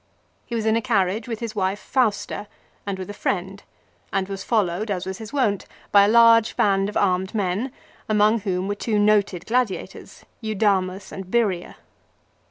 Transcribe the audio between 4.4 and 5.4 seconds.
followed, as was his